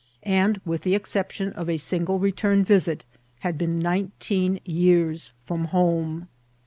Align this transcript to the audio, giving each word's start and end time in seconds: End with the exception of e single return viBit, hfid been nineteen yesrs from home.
End 0.23 0.59
with 0.65 0.81
the 0.81 0.95
exception 0.95 1.53
of 1.53 1.69
e 1.69 1.77
single 1.77 2.17
return 2.17 2.65
viBit, 2.65 3.01
hfid 3.43 3.55
been 3.59 3.77
nineteen 3.77 4.59
yesrs 4.67 5.29
from 5.45 5.65
home. 5.65 6.27